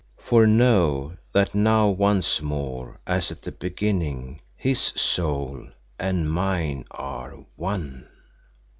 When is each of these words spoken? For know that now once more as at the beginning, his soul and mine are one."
For 0.17 0.47
know 0.47 1.15
that 1.31 1.53
now 1.53 1.89
once 1.89 2.41
more 2.41 2.99
as 3.05 3.31
at 3.31 3.43
the 3.43 3.51
beginning, 3.51 4.41
his 4.55 4.81
soul 4.99 5.67
and 5.99 6.31
mine 6.33 6.85
are 6.89 7.33
one." 7.55 8.07